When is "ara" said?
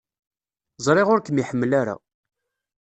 1.81-1.95